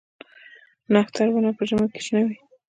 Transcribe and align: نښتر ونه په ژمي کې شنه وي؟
نښتر 0.93 1.27
ونه 1.31 1.51
په 1.57 1.63
ژمي 1.69 1.87
کې 1.93 2.01
شنه 2.05 2.21
وي؟ 2.27 2.37